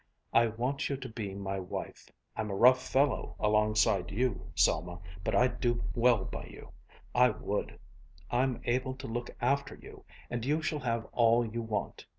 [0.33, 2.09] I want you to be my wife.
[2.35, 6.71] I'm a rough fellow along side of you, Selma, but I'd do well by you;
[7.13, 7.77] I would.
[8.31, 12.07] I'm able to look after you, and you shall have all you want.